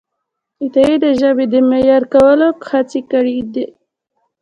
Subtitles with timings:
[0.63, 3.65] عطایي د ژبې د معیاري کولو هڅې کړیدي.